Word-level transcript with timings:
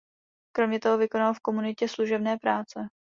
Kromě 0.55 0.79
toho 0.79 1.07
konal 1.11 1.33
v 1.33 1.39
komunitě 1.39 1.87
služebné 1.89 2.37
práce. 2.37 2.87